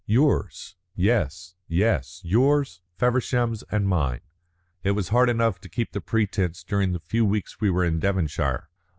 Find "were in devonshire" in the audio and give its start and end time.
7.69-8.67